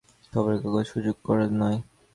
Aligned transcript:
খবরের 0.33 0.59
কাগজে 0.63 0.91
হুজুক 0.93 1.17
করা 1.27 1.45
নয়। 1.51 1.79